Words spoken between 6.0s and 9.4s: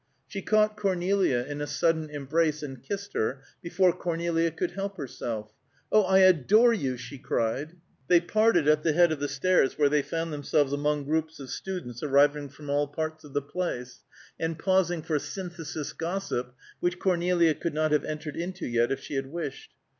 I adore you!" she cried. They parted at the head of the